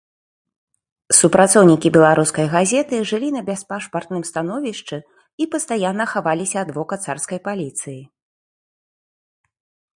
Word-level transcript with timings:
Супрацоўнікі 1.17 1.91
беларускай 1.97 2.47
газеты 2.55 2.95
жылі 3.11 3.29
на 3.37 3.41
бяспашпартным 3.51 4.23
становішчы 4.31 4.97
і 5.45 5.49
пастаянна 5.55 6.05
хаваліся 6.17 6.57
ад 6.65 6.69
вока 6.79 6.95
царскай 7.07 7.39
паліцыі. 7.49 7.99